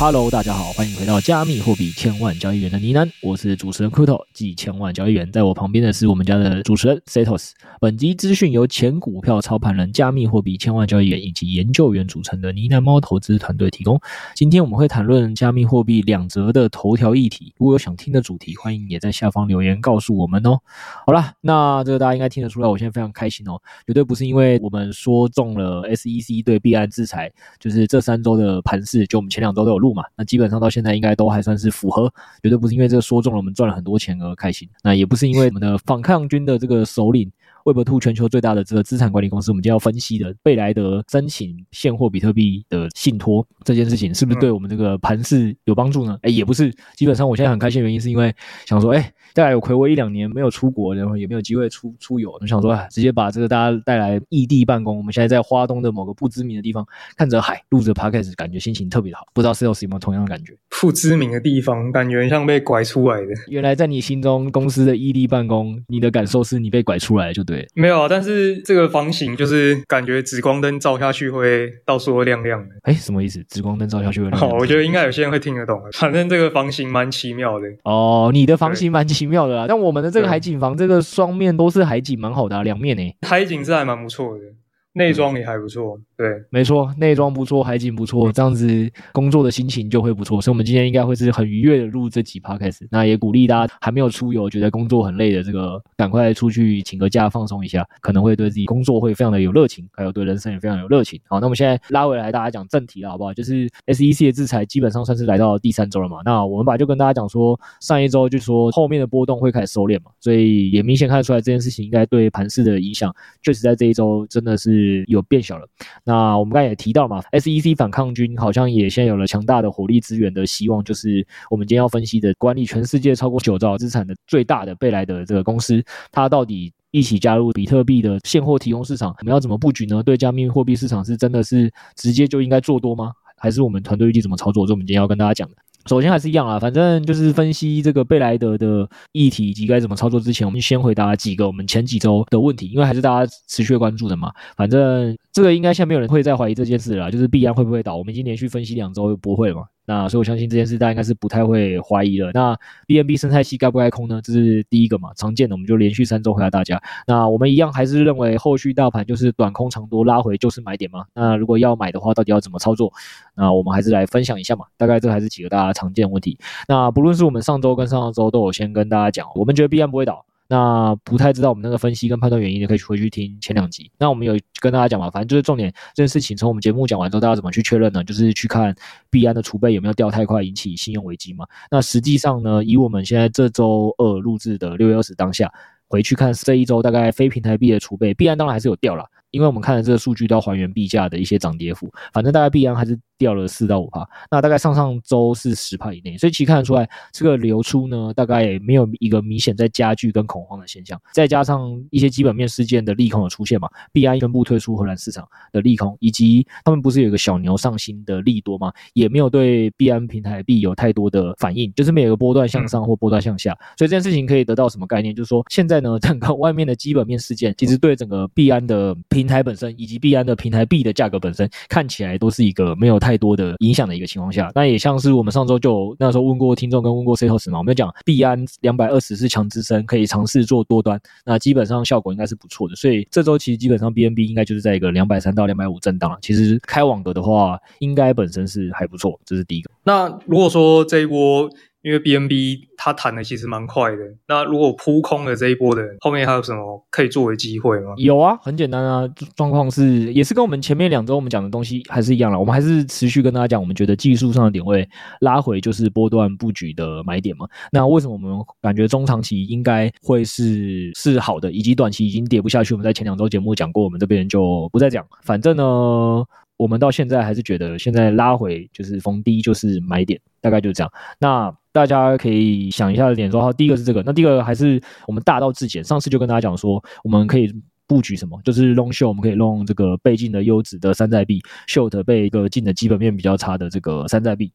[0.00, 7.50] Hello，大家好，欢迎回到加密货币千万交易员的呢喃，我是主持人 Kuto，即千万交易员，在我旁边的是我们家的主持人 Setos。
[7.82, 14.00] 本集资讯由前股票操盘人、加密货币千万交易员以及研究员组成的呢喃猫投资团队提供。
[14.34, 20.58] 今天我们会谈论加密货币两则的头条议题，如果有想听的主题，欢迎也在下方留言告诉我们哦。
[21.06, 29.89] 好啦，那这个大家应该听得出来，我现在非常开心哦，绝对不是因为我们说中了 SEC 对币安制裁，就是这三周的盘势，就我们前两周都有录。
[29.94, 37.30] 嘛，那基本上到现在应该都还算是符合，绝对不是因为这个说中了我们赚了很多钱而开心，那也不是因为我们的反抗军的这个首领。
[37.64, 46.18] Web2 全球最大的这个资产管理公司，我们今天要分析的贝莱德申请现货比特币的信托这件事情，是不是对我们这个盘势有帮助呢？
[46.22, 46.72] 哎，也不是。
[46.96, 48.34] 基本上我现在很开心的原因，是因为
[48.66, 54.96] 想说，哎，大概有睽违一两年没有出国，然后也没有机会出出游，我想说，哎，直接把这个大家带来异地办公。
[54.96, 59.26] 我们现在在花东的某个不知名的地方，看着海，录着 Podcast，感觉心情特别的好。
[59.32, 60.56] 不知道 Sales 有没有同样的感觉？
[60.80, 63.28] 不知名的地方，感觉像被拐出来的。
[63.48, 67.66] 原来在你心中，公司的异地办公，你的感受是你被拐出来就对。
[67.74, 68.58] 没有啊，但是。
[68.62, 72.68] 这个房型，就是感觉紫光灯照下去会到处会亮亮的。
[72.82, 73.42] 哎，什么意思？
[73.48, 74.56] 紫光灯照下去会亮亮的？
[74.56, 75.80] 哦，我觉得应该有些人会听得懂。
[75.94, 77.66] 反正这个房型蛮奇妙的。
[77.84, 79.66] 哦，你的房型蛮奇妙的啊。
[79.66, 83.02] 但我们的这个海景房，这个双面都是海景，蛮好的啊，两面呢。
[83.22, 84.44] 海景是还蛮不错的。
[84.92, 92.86] 内装也还不错，对，没错，内装不错，海景不错，这样子工作的心情就会不错，所以我们今天应该会是很愉悦的录这几 podcast。
[92.90, 101.18] 那也鼓励大家还没有出游，觉得工作很累的这个，赶快出去请个假放松一下，可能会对自己工作会非常的有热情，还有对人生也非常有热情。
[101.26, 103.32] 好，那我们现在拉回来，大家讲正题了，好不好？
[103.32, 106.18] 就是 SEC 的制裁基本上算是来到第三周了嘛。
[106.22, 113.10] 那我们把就跟大家讲说，上一周就说后面的波动会开始收敛嘛，所以也明显看得出来这件事情应该对盘势的影响，
[113.40, 115.66] 确实在这一周真的是有变小了。
[116.10, 130.02] 那我们刚才也提到嘛，SEC 反抗军好像也现在有了强大的火力资源的希望，就是我们今天要分析的管理全世界超过九兆资产的最大的贝莱德这个公司，它到底一起加入比特币的现货提供市场，我们要怎么布局呢？
[130.02, 133.12] 对加密货币市场是真的是直接就应该做多吗？
[133.36, 134.66] 还是我们团队预计怎么操作？
[134.66, 135.54] 这我们今天要跟大家讲的。
[135.86, 144.30] 首先还是一样啊，反正就是分析这个贝莱德的议题以及该怎么操作之前，我们先回答几个我们前几周的问题，因为还是大家持续关注的嘛。
[144.56, 147.96] 反正这个应该现在没有人会再怀疑这件事了，就是币安会不会倒？
[147.96, 149.62] 我们已经连续分析两周不会嘛。
[149.86, 152.30] 那所以我相信这件事大家应该是不太会怀疑了。
[152.32, 154.20] 那 BNB 生态系该不该空呢？
[154.22, 156.80] 这是第一个嘛，常见的，我们就连续三周回答大家。
[157.06, 161.04] 那我们一样还是认为后续大盘就是短空长多拉回就是买点嘛。
[161.14, 162.92] 那如果要买的话，到底要怎么操作？
[163.34, 164.66] 那我们还是来分享一下嘛。
[164.76, 166.38] 大概这还是几个大家常见的问题。
[166.68, 170.24] 那不论是我们上周跟上上周都有先跟大家讲，我们觉得币安不会倒。
[170.50, 173.88] 那不太知道我们那个分析跟判断原因的，可以回去听前两集。
[173.96, 178.02] 那我们有跟大家讲嘛，反正就是重点这件事情，从我们节目讲完之后，大家怎么去确认呢？
[178.02, 178.74] 就是去看
[179.10, 181.46] 币安的储备有没有掉太快，引起信用危机嘛。
[181.70, 185.52] 那实际上呢，以我们现在这周二录制的六月二十当下，
[185.86, 192.98] 回去看这一周大概非平台币的储备，币安当然还是有掉了，因为我们看的这个数据都要还原币价的一些涨跌幅，反正大概币安还是。
[193.20, 208.72] 掉了四到五趴，那大概上上周是十趴以内，所以其实看得出来，这个流出呢，大概也没有一个明显在加剧跟恐慌的现象，再加上一些基本面事件的利空的出现嘛，币安宣布退出荷兰市场的利空，以及他们不是有一个小牛上新的利多吗？
[208.94, 215.14] 也没有对币安平台币有太多的反应，就是没有一个波段向上或波段向下，所以这件事情可以得到什么概念？
[215.14, 223.20] 就是说现在呢，整个外面的基本面事件，其实对整个币安的平台本身以及币安的平台币的价格本身，看起来都是一个没有太。
[223.20, 236.18] 多的影响的一个情况下，那也像是我们上周就那时候问过听众跟问过 Setos 嘛，我们讲币安两百二十是强支撑，可以尝试做多端，那基本上效果应该是不错的，所以这周其实基本上 BNB 应该就是在一个两百三到两百五震荡了。
[236.22, 239.70] 其实开网格的话，应该本身是还不错，这是第一个。
[239.84, 241.50] 那如果说这一波
[241.82, 243.98] 因为 BNB 它弹的其实蛮快的。
[244.28, 247.94] 那如果扑空了这一波的，后面还有什么可以做的机会吗？
[247.96, 252.38] 有啊，很简单啊，状况是也是跟我们前面两周我们讲的东西还是一样了。
[252.38, 254.88] 我们还是持续跟大家讲，我们觉得技术上的点位
[255.20, 257.46] 拉回就是波段布局的买点嘛。
[257.72, 262.74] 那为什么我们感觉中长期应该会是是好的，以及短期已经跌不下去？
[262.74, 265.06] 我们在前两周节目讲过，我们这边就不再讲。
[265.22, 266.24] 反正呢。
[266.60, 270.92] 我们到现在还是觉得，现在拉回就是逢低就是买点，大概就是这样。
[271.18, 275.82] 那大家可以想一下的点说，第一个是这个，那第二个还是我们大道至简。
[275.84, 277.52] 上次就跟大家讲说，我们可以
[277.86, 284.52] 布局什么，就是 long short，我们可以 long 这个倍进的优质的山寨币，short 被一个进的基本面比较差的这个山寨币。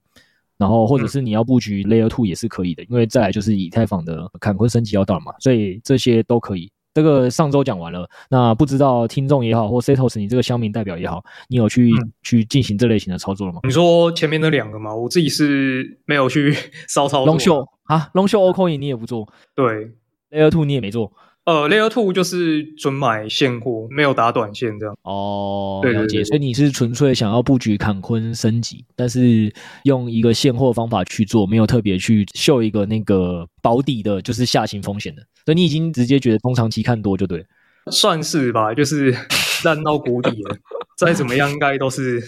[0.57, 6.71] 然后或者是你要布局 layer two 也是可以的，因为再来就是以太坊的坎昆升级要到了嘛，所以这些都可以。
[6.95, 13.59] 这个上周讲完了，那不知道听众也好，或 Setos 你这个乡民代表也好，你有去、嗯、去进行这类型的操作了吗？
[13.65, 14.95] 你说前面那两个吗？
[14.95, 16.55] 我自己是没有去
[16.87, 17.35] 骚操作。
[17.35, 19.27] Long Short 啊，Long Short Altcoin 你也不做？
[19.53, 19.91] 对
[20.31, 21.11] ，Layer Two 你也没做？
[21.43, 24.97] 呃，Layer Two 就是准买现货，没有打短线这样。
[25.03, 26.23] 哦，了解。
[26.23, 29.53] 所以你是纯粹想要布局坎昆升级，但是
[29.83, 35.21] 用一个现货方法去做，没有特别去秀一个那个保底的，就是下行风险的。
[35.45, 37.45] 所以你已经直接觉得中长期看多就对，
[37.91, 39.15] 算是吧，就是
[39.63, 40.57] 烂到谷底了，
[40.97, 42.21] 再怎么样应该都是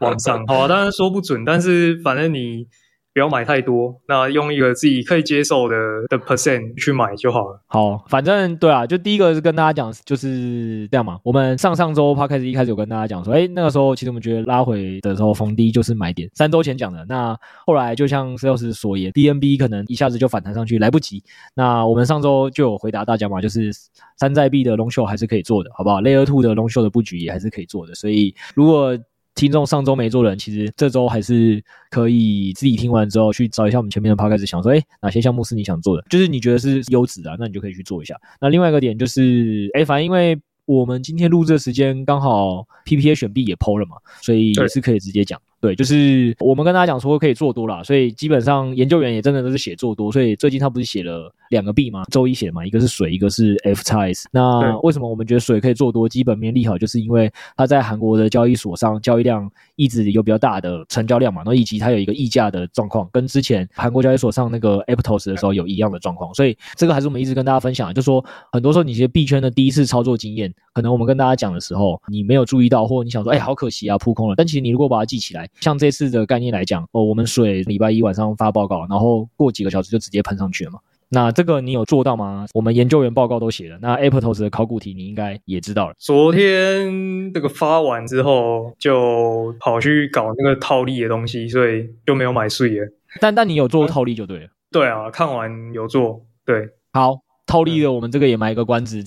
[0.00, 0.46] 往上。
[0.46, 2.66] 好啊，当然说不准，但是反正你。
[3.14, 5.76] 不要买太多，那用一个自己可以接受的
[6.08, 7.62] 的 percent 去买就好了。
[7.68, 11.20] 好，反正对啊，就第一个是跟大家讲，就是这样嘛。
[11.22, 16.28] 我们上上周 p 开始一开始有跟大家讲说，哎，那个时候其实我们觉得拉回的时候逢低就是买点。
[16.34, 21.22] 三周前讲的，那后来就像 Sales 所言，BNB 可能一下子就反弹上去，来不及。
[21.54, 23.70] 那我们上周就有回答大家嘛，就是
[24.18, 27.94] 山寨币的 Long Short 还是可以做的，好不好？Layer Two 的 Long Short 的布局也还是可以做的。
[27.94, 28.98] 所以如果
[29.34, 36.04] 听众上周没做的人，其实这周还是可以自己听完之后去找一下我们前面的 podcast，想说，哎，哪些项目是你想做的？
[36.08, 38.16] 就是你觉得是优质的，那你就可以去做一下。
[38.40, 45.40] 那另外一个点就是，哎，反正因为我们今天录制的时间刚好 PPA 选 B 也 PO 了嘛，所以也是可以直接讲。
[45.64, 52.04] 对，就是我们跟大家讲说可以做多啦，所以基本上研究员也真的都是写做多，所以最近他不是写了两个币吗？
[52.10, 54.24] 周一写嘛，一个是水，一个是 FXS。
[54.30, 56.06] 那为什么我们觉得水可以做多？
[56.06, 68.22] 基本面利好，就是因为它在韩国的交易所上交易量一直有比较大的成交量嘛，那以及它有一个溢价的状况，跟之前韩国交易所上那个 Aptos 的时候有一样的状况，所以这个还是我们一直跟大家分享，就是说
[68.52, 74.34] 很多时候你其实币圈的第一次操作经验，可能我们跟大家讲的时候你没有注意到，或你想说，哎，好可惜啊，扑空了。
[74.36, 80.78] 但其实你如果把它记起来，像这次的概念来讲，哦，我们水礼拜一晚上发报告，然后过几个小时就直接喷上去了嘛。
[81.10, 82.46] 那这个你有做到吗？
[82.54, 85.94] 我们研究员报告都写了，那 Aptos 的考古题你应该也知道了。
[85.98, 92.88] 昨天这个发完之后，就跑去搞那个套利的东西，所以就没有买税了。
[93.20, 94.48] 但但你有做套利就对了。
[94.72, 97.20] 对啊，看完有做，对，好。
[97.46, 99.02] 套利的，我们这个也埋一个关子。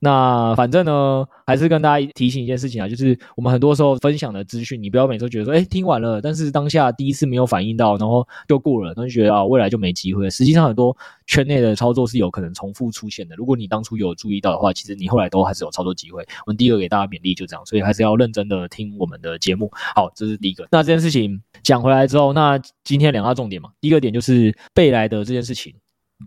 [0.00, 10.28] 那反正呢，还是跟大家提醒一件事情啊，就是我们很多时候分享的资讯，你不要每次都觉得说，哎，听完了，但是当下第一次没有反应到，然后就过了，然后就觉得啊，未来就没机会。
[10.30, 10.96] 实际上，很多
[11.26, 13.36] 圈内的操作是有可能重复出现的。
[13.36, 16.22] 如果你当初有注意到的话，其实你后来都还是有操作机会。
[16.46, 19.70] 我们第一个给大家勉励，就这样，所以还是要认真的听我们的节目。
[19.94, 20.66] 好，这是第一个。
[20.70, 25.74] 那这件事情讲回来之后，那今天两大重点嘛，第一个点就是贝莱德这件事情。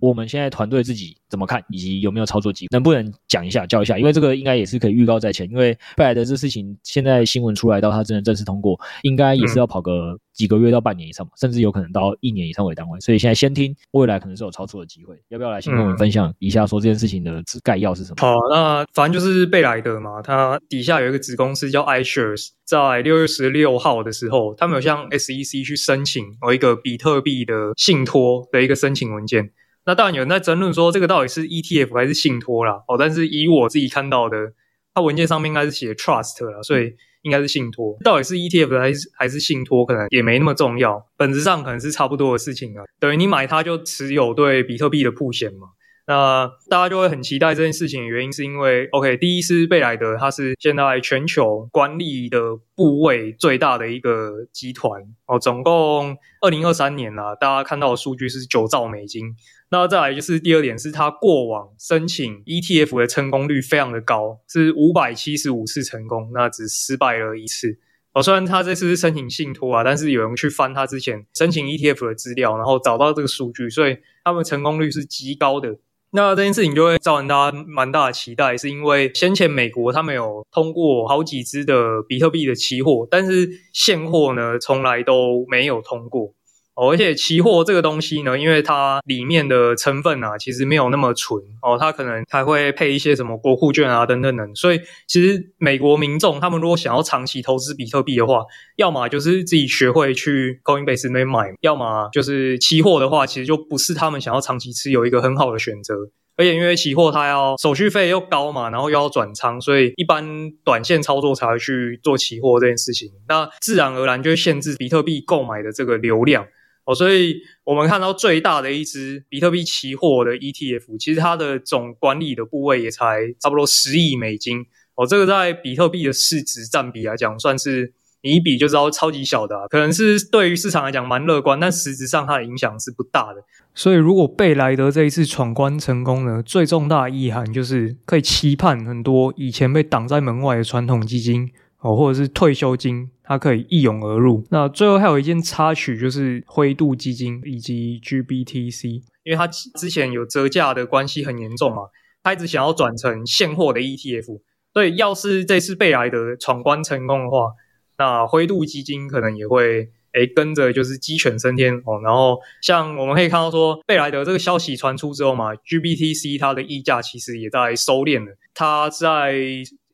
[0.02, 3.98] 我们现在团队自己怎么看，以及有没有操作机会，能不能讲一下、教一下？
[3.98, 5.50] 因为这个应该也是可以预告在前。
[5.50, 13.00] 因为贝莱德这事情，现在新闻出来到它真的正式通过，应该也是要跑个几个月到半年以上，甚至有可能到一年以上为单位。
[13.00, 15.16] 所以现在先听，未来可能是有操作的机会。
[15.30, 18.16] 要不要来先跟我们分享一下，说这件事情的概要是什么？
[18.18, 29.52] 好，那反正就是贝莱德嘛，他底下有一个子公司叫 iShares，在六月十六号的时候，他们有向 SEC 去申请有一个比特币的信托的一个申请文件。
[29.86, 32.84] 那当然有人在争论说，这个到底是 ETF 还是信托啦？
[32.88, 34.54] 哦，但是以我自己看到的，
[34.94, 37.96] 它文件上面应该是写 Trust 啦，所以应该是信托。
[38.04, 42.84] 到底是 ETF 还是还是信托，可能也没那么重要，本质上可能是差不多的事情啊。
[43.00, 45.70] 等于你买它就持有对比特币的曝险嘛。
[46.08, 52.40] 那大家就会很期待这件事情的原因，是因为 OK，第一是贝莱德，它是现在全球管理的
[52.76, 59.36] 部位最大的一个集团哦，总共二零二三年啦，大家看到的数据是九兆美金。
[59.70, 67.80] 那再来就是第二点，是他过往申请 ETF 的成功率非常的高，是五百七十五次成功，那只失败了一次。
[68.14, 75.78] 哦，虽然他这次是申请信托啊，但是有人去翻他之前申请 ETF 的资料，然后找到这个数据，所以他们成功率是极高的。
[76.12, 86.34] 那这件事情就会造成大家蛮大的期待，是因为先前美国他们有通过好几支的比特币的期货，但是现货呢从来都没有通过。
[86.76, 98.44] 而且期货这个东西呢，因为它里面的成分啊，其实没有那么纯哦，它可能还会配一些什么国库券啊等等等，所以其实美国民众他们如果想要长期投资比特币的话，
[98.76, 105.96] 要么就是自己学会去 Coinbase 那边买，要么就是期货的话，其实就不是他们想要长期持有一个很好的选择。
[106.38, 113.10] 而且因为期货它要手续费又高嘛，然后又要转仓，所以一般短线操作才会去做期货这件事情。
[113.30, 116.46] 那自然而然就会限制比特币购买的这个流量
[116.86, 116.96] 哦。
[116.96, 124.66] 所以我们看到最大的一支比特币期货的 ETF，其实它的总管理的部位也才差不多十亿美金
[124.96, 125.06] 哦。
[125.06, 127.94] 这个在比特币的市值占比来讲，算是。
[128.24, 133.44] 你一比就知道超级小的，可能是对于市场来讲蛮乐观，但实质上它的影响是不大的。
[133.76, 141.52] 所以，如果贝莱德这一次闯关成功呢，最重大的意涵就是可以期盼很多以前被挡在门外的传统基金
[141.86, 144.44] 哦，或者是退休金，它可以一涌而入。
[144.50, 151.84] 那最后还有一件插曲，就是灰度基金以及 GBTC，因为它之前有折价的关系很严重嘛，
[152.24, 154.42] 它一直想要转成现货的 ETF。
[154.74, 157.52] 所以，要是这次贝莱德闯关成功的话，
[158.00, 169.36] 那灰度基金可能也会诶跟着就是鸡犬升天哦，然后像我们可以看到说贝莱德这个消息传出之后嘛，GBTC 它的溢价其实也在收敛了，它在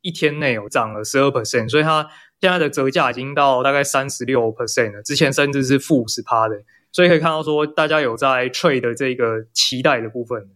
[0.01, 2.07] 一天内有涨了十二 percent，所以它
[2.39, 6.55] 现在的折价已经到大概三十六 percent 了，之前甚至是负五十趴的，
[6.91, 10.49] 所以可以看到说大家有在 trade 的这个期待的部分。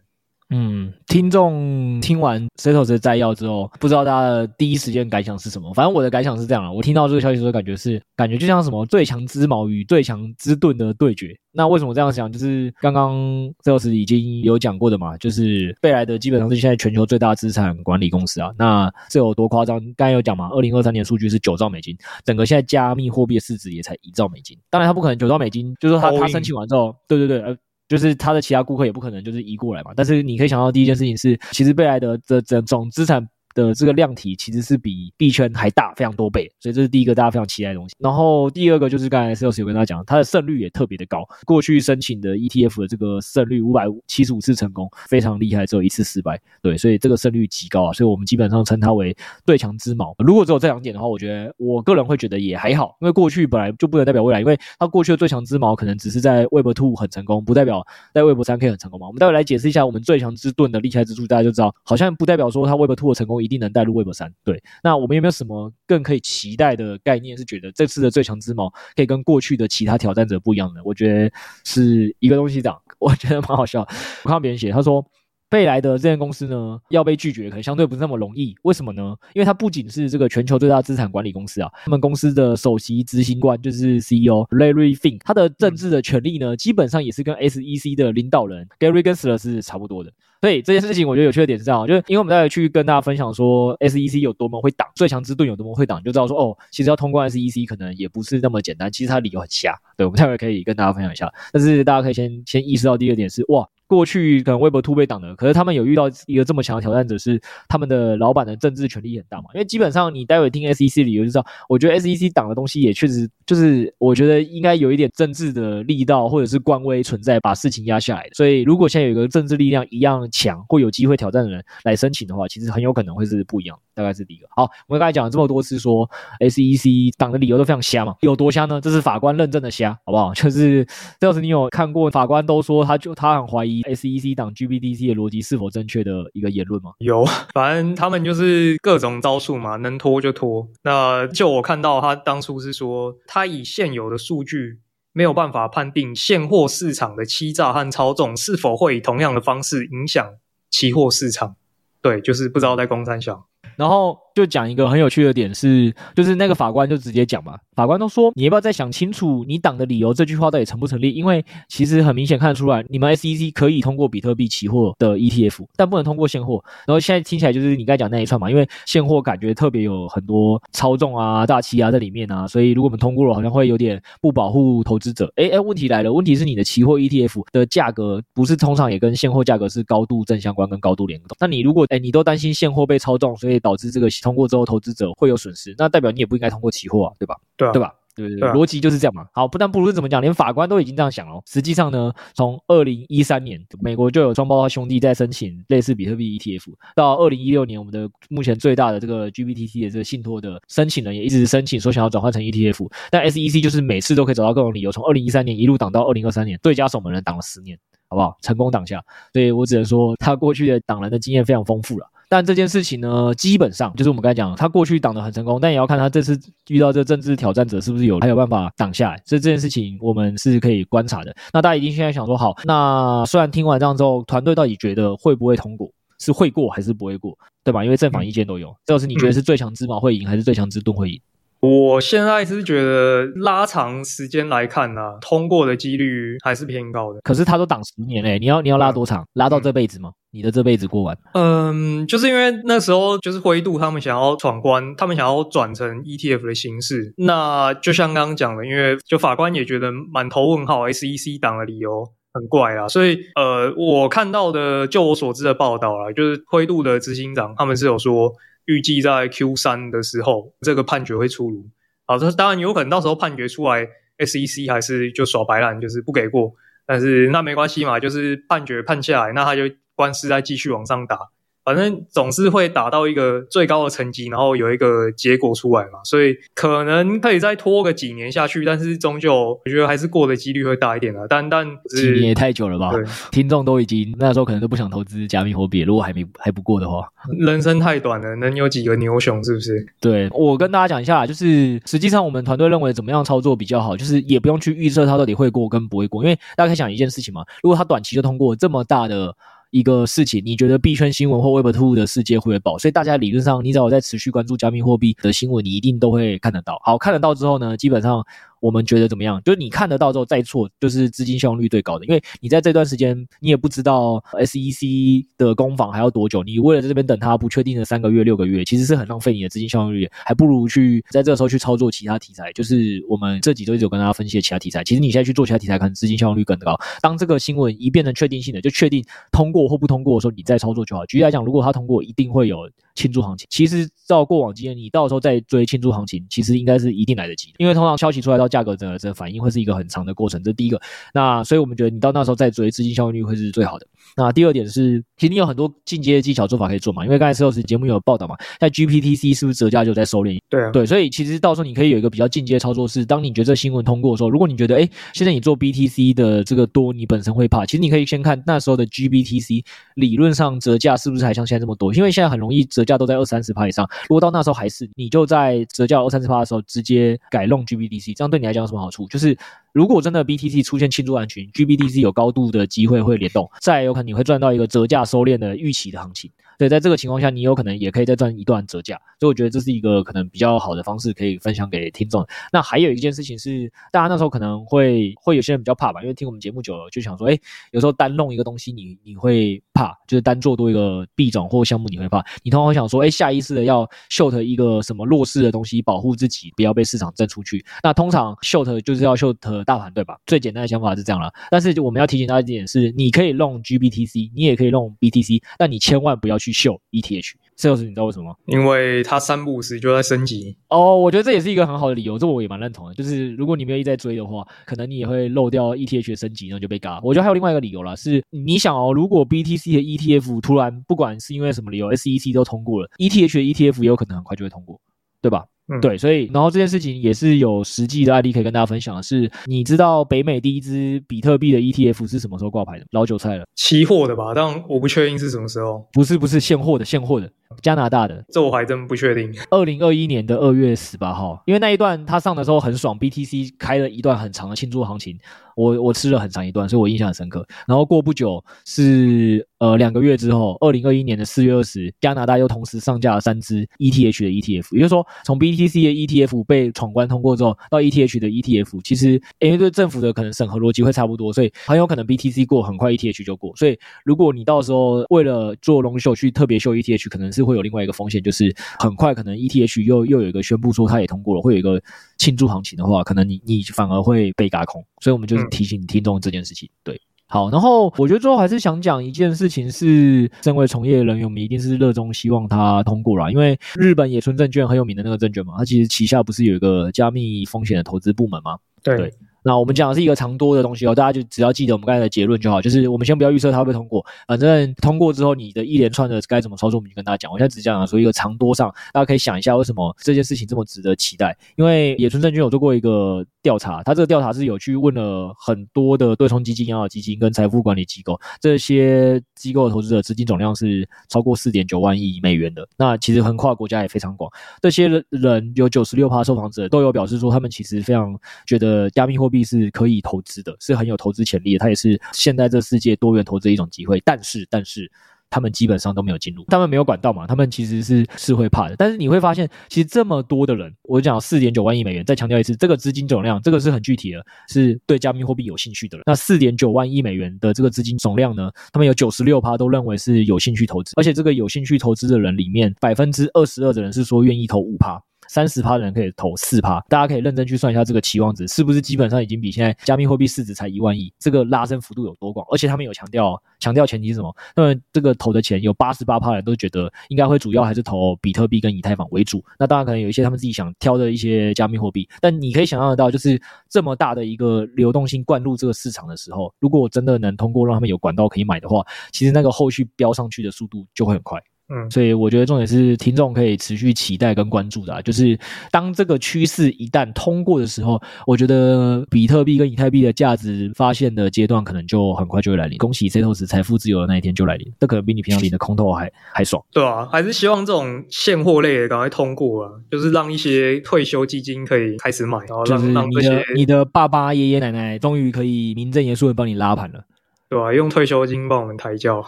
[0.50, 5.74] 嗯，听众听完 Setos 的摘要之后，不知道大家的第一时间感想是什么？
[5.74, 11.36] 反正我的感想是这样啊，我听到这个消息的时候，感觉是感觉就像什么最强之矛与最强之盾的对决。
[11.50, 12.30] 那为什么这样想？
[12.30, 13.16] 就是刚刚
[13.64, 18.52] Setos 已经有讲过的嘛，就是贝莱德基本上是现在全球最大资产管理公司啊。
[18.56, 19.80] 那这有多夸张？
[19.96, 24.56] 刚才有讲嘛，二零二三年数据是九兆美金，整个现在加密货币的市值也才一兆美金。
[24.70, 27.56] 当然，他不可能九兆美金，就是说他他申请完之后，对对对，呃。
[27.88, 33.26] 就是他的其他顾客也不可能就是移过来嘛，但是你可以想到第一件事情是，其实贝莱德的整总资产。
[33.56, 37.94] 的这个量体其实是比币圈还大非常多倍，所以这是第一个大家非常期待的东西。
[37.98, 46.38] 然后第二个就是刚才 Setos 有跟大家讲，它的胜率也特别的高，过去申请的 ETF 的这个胜率五百七十五次成功，非常厉害，只有一次失败。
[46.60, 50.14] 对，所以这个胜率极高啊，所以我们基本上称它为最强之矛。
[50.18, 57.82] 如果只有这两点的话，我觉得我个人会觉得也还好，因为过去本来就不能代表未来，因为它过去的最强之矛可能只是在 Web 2很成功，不代表
[58.12, 59.06] 在 Web 3可以很成功嘛。
[59.06, 64.30] 我们待会来解释一下我们最强之盾的厉害之处，大家就知道，好像不代表说它 Web 2的成功一定能带入 Web 3。
[64.44, 67.34] 对，那我们有没有什么更可以期待的概念？
[67.38, 70.82] 是觉得这次的最强之矛可以跟过去的其他挑战者不一样的？
[70.84, 71.30] 我觉得
[71.64, 73.86] 是一个东西，长 我觉得蛮好笑。
[74.24, 75.04] 我看别人写，他说
[75.48, 78.54] 贝莱德这间公司呢要被拒绝，可能相对不是那么容易。
[78.62, 79.14] 为什么呢？
[79.32, 90.12] 因为它不仅是这个全球最大资产管理公司啊，他们公司的首席执行官就是 CEO Larry Fink，他的政治的权力呢，基本上也是跟 SEC 的领导人 Gary Gensler 是差不多的。
[90.40, 99.74] 所以这件事情，我觉得有趣的点是这样，就是因为我们待会去跟大家分享说，SEC 有多么会挡，最强之盾有多么会挡，就知道说，哦，其实要通关 SEC 可能也不是那么简单，其实它理由很瞎。
[99.96, 101.32] 对，我们待会可以跟大家分享一下。
[101.52, 103.68] 但是大家可以先先意识到第二点是，哇。
[103.88, 109.44] 过去可能 Web 2被挡了，可是他们有遇到一个这么强的挑战者，是他们的老板的政治权力很大嘛？
[109.54, 118.28] 因为基本上你待会听 SEC 理由就知道，我觉得 SEC 挡的东西也确实就是，我觉得应该有一点政治的力道或者是官威存在，把事情压下来。
[118.32, 123.78] 所以如果现在有一个政治力量一样强或有机会挑战的人来申请的话，其实很有可能会是不一样。
[123.94, 124.46] 大概是第一个。
[124.50, 126.06] 好，我们刚才讲了这么多次说
[126.40, 128.14] SEC 挡的理由都非常瞎嘛？
[128.20, 128.78] 有多瞎呢？
[128.78, 130.32] 这是法官认证的瞎，好不好？
[130.36, 130.86] 就是
[131.20, 133.82] 要是你有看过法官都说他就他很怀疑。
[133.84, 136.90] SEC 党 GBDC 的逻辑是否正确的一个言论吗？
[136.98, 140.68] 有， 反正他们就是各种招数嘛，能拖就拖。
[140.82, 144.80] 那就我看到他当初是说，他以现有的数据
[145.16, 150.34] 没有办法判定现货市场的欺诈和操纵是否会以同样的方式影响
[150.68, 151.56] 期货市场。
[152.02, 153.46] 对，就是不知道在公三小。
[153.76, 161.10] 然后就讲一个很有趣的点是，就是那个法官就直接讲嘛，法官都说你要不要再想清楚你挡的理由，这句话到底成不成立？
[161.10, 166.62] 因为其实很明显看得出来，你们 SEC 可以通过比特币期货的 ETF，但不能通过现货。
[166.86, 175.32] 然后现在听起来就是你刚才讲那一串嘛，因为现货感觉特别有很多操纵啊、大欺啊在里面啊，所以如果我们通过了，好像会有点不保护投资者。
[175.36, 181.34] 诶诶，问题来了，问题是你的期货 ETF 的价格不是通常也跟现货价格是高度正相关跟高度联动？
[181.40, 187.36] 那你如果诶你都担心现货被操纵，所以导致这个通过之后投资者会有损失，那代表你也不应该通过期货啊，对吧？
[187.56, 187.94] 对啊，对吧？
[188.16, 189.26] 对对对，逻辑就是这样嘛。
[189.32, 191.38] 好，不但不如怎么讲，连法官都已经这样想了。
[191.46, 207.78] 实际上呢，从二零一三年，美国就有双胞胎兄弟在申请类似比特币 ETF，到二零一六年，我们的目前最大的这个 GBTC 的这个信托的申请人也一直申请说想要转换成 ETF，但 SEC 就是每次都可以找到各种理由，从二零一三年一路挡到二零二三年，对家守门人挡了十年，
[208.08, 208.34] 好不好？
[208.40, 209.04] 成功挡下，
[209.34, 212.06] 所以我只能说他过去的挡人的经验非常丰富了。
[212.28, 219.22] 但这件事情呢，基本上就是我们刚才讲，他过去挡得很成功，但也要看他这次遇到这政治挑战者是不是有还有办法挡下来。
[219.24, 221.34] 所以这件事情我们是可以观察的。
[221.52, 225.90] 那大家一定现在想说，好，那虽然听完这样之后，团队到底觉得会不会通过？
[226.18, 227.36] 是会过还是不会过？
[227.62, 227.84] 对吧？
[227.84, 228.74] 因为正反意见都有。
[228.86, 231.20] 这个是你觉得是最强之矛会赢，还是最强之盾会赢？
[231.60, 237.20] 我现在是觉得拉长时间来看呢、啊，通过的几率还是偏高的。
[237.22, 239.22] 可是他都挡十年嘞，你要你要拉多长？
[239.22, 240.12] 嗯、拉到这辈子吗？
[240.36, 241.16] 你的这辈子过完？
[241.32, 247.14] 嗯，就是因为那时候就是灰度他们想要闯关，他们想要转成 ETF 的形式。
[247.16, 258.30] 那就像刚刚讲的，因为就法官也觉得满头问号，SEC 挡的理由很怪啊，所以呃，我看到的就我所知的报道啦，就是灰度的执行长他们是有说，
[258.66, 261.66] 预计在 Q 三的时候这个判决会出炉。
[262.04, 263.88] 好，这当然有可能到时候判决出来
[264.18, 266.52] ，SEC 还是就耍白烂，就是不给过。
[266.86, 269.62] 但是那没关系嘛，就是判决判下来，那他就。
[269.96, 271.18] 官司再继续往上打，
[271.64, 281.26] 反正总是会打到一个最高的层级，然后有一个结果出来嘛，所以可能可以再拖个几年下去，但是终究我觉得还是过的几率会大一点的。
[281.28, 282.92] 但但几年也太久了吧？
[283.32, 289.84] 听众都已经那时候可能都不想投资加密货币，如果还没还不过的话，人生太短了，能有几个牛熊是不是？
[289.98, 299.34] 对，我跟大家讲一下，就是实际上我们团队认为怎么样操作比较好，就是也不用去预测它到底会过跟不会过，因为大家可以想一件事情嘛，如果它短期就通过这么大的。
[299.78, 302.78] 一个事情，你觉得币圈新闻或 Web Two 的世界会不会爆？
[302.78, 306.80] 所以大家理论上，你只要在持续关注加密货币的新闻，你一定都会看得到。
[306.82, 308.24] 好，看得到之后呢，基本上。
[308.66, 309.40] 我们觉得怎么样？
[309.44, 312.04] 就是你看得到之后再错，就是资金效率最高的。
[312.06, 316.42] 因为你在这段时间，你也不知道 SEC 的攻防还要多久。
[316.42, 322.52] 你为了在这边等它不确定的三个月、六个月，其实是很浪费你的资金效用率，还不如去在这个时候去操作其他题材。
[322.54, 324.82] 就是我们这几周一直有跟大家分析的其他题材。
[324.82, 326.76] 其实你现在去做其他题材，可能资金效率更高。
[327.00, 331.06] 当这个新闻一变成确定性的，就确定通过或不通过的时候，你再操作就好。
[331.06, 333.46] 举例来讲，如果它通过，一定会有庆祝行情。
[333.50, 337.54] 其实照过往经验，你到时候再追庆祝行情，其实应该是一定来得及的。
[337.58, 339.36] 因为通常消息出来到价格的这个反应。
[339.36, 340.80] 会是一个很长的过程，这是第一个。
[341.12, 343.86] 那所以我们觉得你到那时候再追资金效用率会是最好的。
[344.16, 347.04] 那第二点是，其实你有很多进阶的技巧做法可以做嘛。
[347.04, 350.40] 因为刚才石头节目有报道嘛，在 GPTC 是不是折价就在收敛？
[350.48, 359.62] 对啊，对，所以其实到时候你可以有一个比较进阶操作是，当你觉得这新闻通过的时候，如果你觉得哎，现在你做 BTC 的这个多，你本身会怕，其实你可以先看那时候的 GBTC
[359.96, 361.92] 理论上折价是不是还像现在这么多？
[361.92, 363.86] 因为现在很容易折价都在二三十趴以上。
[364.08, 369.06] 如果到那时候还是，你就在折价二三十趴的时候直接改弄 GBTC，这样对你来讲有什么好处？
[369.08, 369.36] 就是
[369.72, 376.30] 如果真的 BTC 出现庆祝安全，GBTC 有高度的机会会联动，再有可能你会赚到一个折价收敛的预期的行情。
[376.58, 382.26] 对，在这个情况下，你有可能也可以再赚一段折价，所以我觉得这是一个可能比较好的方式，可以分享给听众。
[382.52, 387.38] 那还有一件事情是，大家那时候可能会会有些人比较怕吧，因为听我们节目久了，就想说，哎，
[387.72, 397.64] 有时候单弄一个东西你，你会怕，就是单做多一个币种或项目你会怕，你通常会想说，哎，下意识的要 short 一个什么弱势的东西，保护自己不要被市场震出去。
[397.82, 400.16] 那通常 short 就是要 short 大盘，对吧？
[400.26, 401.32] 最简单的想法是这样啦。
[401.50, 407.32] 但是我们要提醒大家一点是，你可以弄 GBTC，你也可以弄 BTC，但你千万不要去秀 ETH。
[407.56, 408.36] 这就是你知道为什么吗？
[408.44, 410.94] 因为它三不五时就在升级哦。
[410.98, 412.94] 我觉得这也是一个很好的理由，这我也蛮认同的。
[412.94, 417.00] 就是如果你没有一直在追的话，可能你也会漏掉 ETH 的升级，然后就被嘎。
[417.02, 424.78] 我觉得还有另外一个理由啦，是你想哦，如果 BTC 的 ETF 突然不管是因为什么理由，SEC 都通过了，ETH 的 ETF 也有可能很快就会通过，
[425.22, 425.46] 对吧？
[425.68, 432.86] 嗯，对，所以然后这件事情也是有实际的案例可以跟大家分享的是，你知道北美第一支比特币的 ETF 是什么时候挂牌的？
[432.92, 434.32] 老韭菜了，期货的吧？
[434.34, 435.84] 但我不确定是什么时候。
[435.92, 437.28] 不是不是现货的现货的，
[437.62, 439.34] 加拿大的，这我还真不确定。
[439.50, 445.18] 二零二一年的二月十八号，因为那一段它上的时候很爽，BTC 开了一段很长的庆祝行情。
[445.56, 447.46] 我我吃了很长一段，所以我印象很深刻。
[447.66, 463.54] 然后过不久是呃两个月之后，二零二一年的四月二十，加拿大又同时上架了三支 ETH 的 ETF，也就是说，从 BTC 的 ETF 被闯关通过之后，到 ETH 的 ETF，其实因为对政府的可能审核逻辑会差不多，所以很有可能 BTC 过很快 ETH 就过。
[463.56, 471.82] 所以如果你到时候为了做龙秀去特别秀 ETH，可能是会有另外一个风险，就是很快可能 ETH 又又有一个宣布说它也通过了，会有一个
[472.18, 474.84] 庆祝行情的话，可能你你反而会被轧空。
[475.00, 475.46] 所以我们就是。
[475.48, 488.56] 提醒听众这件事情，对，好，然后我觉得最后还是想讲一件事情，是身为从业人员，我们一定是热衷希望它通过啦，因为日本野村证券很有名的那个证券嘛，它其实旗下不是有一个加密风险的投资部门吗？
[488.82, 488.96] 对。
[488.96, 489.14] 对
[489.48, 497.30] 那我们讲的是一个长多的东西哦，大家就只要记得我们刚才的结论就好，就是我们先不要预测它会不会通过，反正通过之后你的一连串的该怎么操作，我们就跟大家讲。
[497.30, 501.38] 我现在只讲说一个长多上，大家可以想一下为什么这件事情这么值得期待。
[501.54, 512.68] 因为野村证券有做过一个调查，他这个调查是有去问了很多的对冲基金、养老基金跟财富管理机构，这些机构投资者资金总量是超过四点九万亿美元的。
[512.76, 514.28] 那其实横跨国家也非常广，
[514.60, 519.36] 这些人有九十六趴受访者都有表示说，他们其实非常觉得加密货币。
[519.46, 521.58] 是可以投资的，是很有投资潜力的。
[521.60, 524.02] 它也是现在这世界多元投资一种机会。
[524.04, 524.90] 但是，但是
[525.30, 528.76] 他们基本上都没有进入，他们没有管道嘛，他们其实是是会怕的。
[528.76, 536.04] 但是你会发现，其实这么多的人，我讲四点九万亿美元，再强调一次，这个资金总量，这个是很具体的，是对加密货币有兴趣的人。
[536.06, 545.00] 那四点九万亿美元的这个资金总量呢，他们有九十六趴都认为是有兴趣投资，而且这个有兴趣投资的人里面，百分之二十二的人是说愿意投五趴。
[545.28, 552.46] 三十趴的人可以投四趴，大家可以认真去算一下这个期望值是不是基本上已经比现在加密货币市值才一万亿，这个拉升幅度有多广？
[552.50, 554.34] 而且他们有强调，强调前提是什么？
[554.54, 559.44] 那么这个投的钱有八十八趴的人都觉得应该会主要还是投比特币跟以太坊为主。
[559.58, 571.42] 那当然可能有一些他们自己想挑的一些加密货币，但你可以想象得到，就是这么大的一个流动性灌入这个市场的时候，如果我真的能通过让他们有管道可以买的话，其实那个后续飙上去的速度就会很快。
[571.68, 575.36] 嗯，所以我觉得重点是听众可以持续期待跟关注的啊，就是
[575.72, 582.78] 当这个趋势一旦通过的时候，我觉得比特币跟以太币的价值发现的阶段可能就很快就会来临。
[582.78, 586.64] 恭喜 Setos 财富自由的那一天就来临，这可能比你平常领的空头还还爽。
[586.72, 597.00] 对啊，还是希望这种现货类的赶快通过啊，就是让一些退休基金可以开始买，然后让让这些你的爸爸、爷爷、奶奶终于可以名正言顺的帮你拉盘了。
[597.48, 597.72] 对吧、啊？
[597.72, 599.24] 用退休金帮我们抬轿。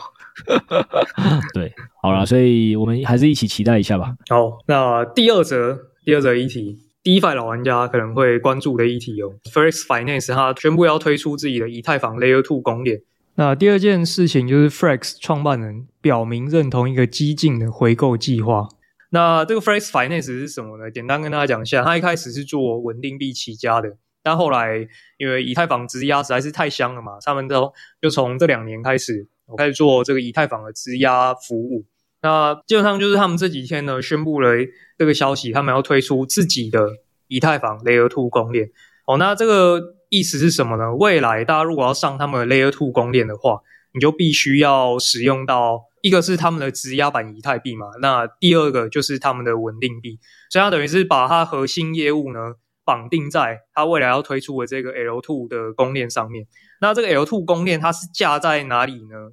[1.55, 4.15] 对，好了，所以我们还是一起期待一下吧。
[4.29, 9.33] 好，那第二则，第二则议题，DeFi 老玩家可能会关注的议题哦。
[9.53, 13.01] Frax Finance 它宣布要推出自己的以太坊 Layer Two 公链。
[13.35, 18.69] 那第二件事情就是 Frax 创办人表明认同一个激进的回购计划。
[19.11, 20.91] 那这个 Frax Finance 是什么呢？
[20.91, 23.97] 简单跟大家讲一下，它一开始是做稳定币起家的。
[24.29, 24.87] 但后来，
[25.17, 31.87] 因为以太坊质押实在是太香了嘛，他们都就从这两年开始，开始做这个以太坊的质押服务。
[32.21, 34.51] 那基本上就是他们这几天呢，宣布了
[34.99, 36.91] 这个消息，他们要推出自己的
[37.29, 38.69] 以太坊 Layer Two 公链。
[39.07, 40.95] 哦，那这个意思是什么呢？
[40.97, 43.63] 未来大家如果要上他们的 Layer Two 公链的话，
[43.95, 50.19] 你就必须要使用到一个是他们的质押版以太币嘛，那第二个就是他们的稳定币，
[50.51, 52.53] 所以它等于是把它核心业务呢。
[52.89, 56.47] 绑定在它未来要推出的这个 L2 的供链上面。
[56.81, 59.33] 那这个 L2 供链它是架在哪里呢？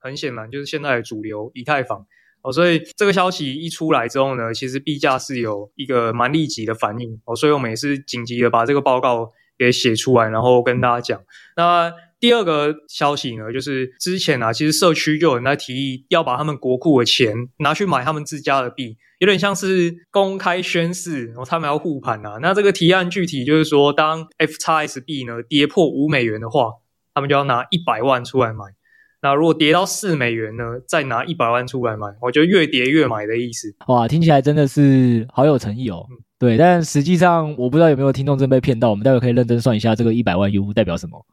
[0.00, 2.04] 很显然就是现在的主流以太坊
[2.42, 2.50] 哦。
[2.50, 7.36] 所以这个消息一出来之后呢，其实币价是有一个蛮立即的反应哦。
[7.36, 11.22] 所以我们也是紧急的把这个报告给写出来，然后跟大家讲。
[11.56, 18.96] 那第二个消息呢，就是之前啊，其实社区就有人在提议要把他们国库的钱拿去买他们自家的币。
[19.18, 22.38] 有点像是公开宣誓，然后他们要护盘啊。
[22.42, 26.70] 那这个提案具体就是说，当 FXS 币呢跌破五美元的话，
[27.14, 28.64] 他们就要拿一百万出来买。
[29.22, 32.08] 那如果跌到四美元呢，再拿一百万出来买。
[32.20, 33.74] 我觉得越跌越买的意思。
[33.88, 36.06] 哇，听起来真的是好有诚意哦。
[36.10, 38.90] 嗯、对，但实际上我不知道有没有听众真被骗到。
[38.90, 41.24] 我们待会可以认真算一下，这个一百万 U 代表什么？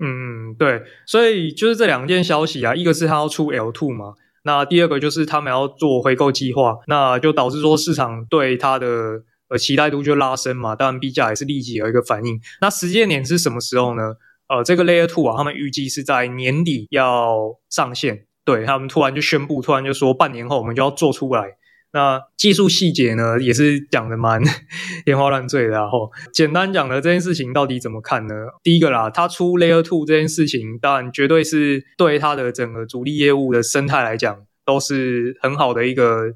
[0.00, 0.82] 嗯，对。
[1.06, 4.14] 所以就是这两件消息啊，一个是他要出 L2 嘛。
[4.44, 12.40] 那第二个就是他们要做回购计划，那就导致说市场对它的呃期待度就拉升嘛，当然币价也是立即有一个反应。
[12.60, 14.14] 那时间点是什么时候呢？
[14.48, 17.36] 呃，这个 Layer Two 啊，他们预计是在年底要
[17.68, 21.56] 上线，对，他们突然就宣布，突然就说半年后我们就要做出来。
[21.98, 24.40] 那技术细节呢，也是讲的蛮
[25.04, 25.70] 天花乱坠的。
[25.70, 28.34] 然后简单讲的这件事情到底怎么看呢？
[28.62, 36.32] 第一个啦，它出 Layer Two 这件事情，当然绝对是对它的整个主力业务的生态来讲，都是很好的一个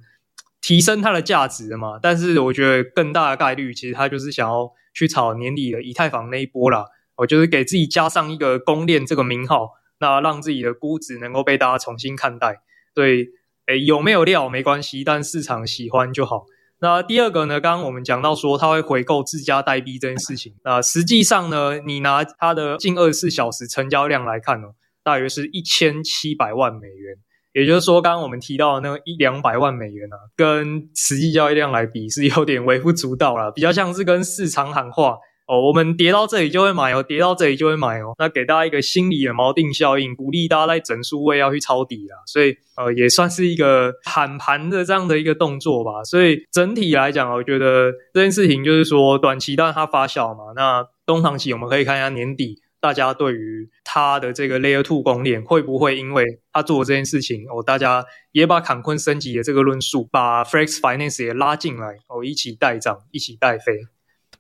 [0.60, 2.00] 提升它的价值的嘛。
[2.02, 6.86] 但是我觉得更大的概率，其实它就是想要去炒年底的以太坊那一波啦。
[7.18, 9.68] 我就是给自己加上一个公链这个名号，
[10.00, 12.62] 那让自己的估值能够被大家重新看待。
[12.92, 13.28] 对。
[13.66, 16.46] 诶，有没有料没关系，但市场喜欢就好。
[16.80, 17.60] 那第二个呢？
[17.60, 20.54] 刚刚我们讲到说，他会回购自家代币这件事情。
[20.64, 24.68] 那实际上呢，你拿它的近二十四小时成交量来看呢，
[25.04, 27.16] 大约是一千七百万美元。
[27.52, 38.14] 也就是说，刚刚我们提到的那个一两百万美元啊，跟实际交易量来比是有点微不足道了，比较像是跟市场喊话，哦，我们跌到这里就会买哦，跌到这里就会买哦。
[38.18, 42.14] 那给大家一个心理的锚定效应，鼓励大家在整数位要去抄底啊。
[42.26, 46.02] 所以呃，也算是一个喊盘的这样的一个动作吧。
[46.04, 50.52] 所以整体来讲，我觉得这件事情就是说，短期当然它发酵嘛。
[50.54, 63.72] 那中长期我们可以看一下年底大家对于它的这个 Layer Two 光链会不会因为它做这件事情哦，大家也把坎昆升级的这个论述，把 Flex Finance 也拉进来哦，一起带涨，一起带飞。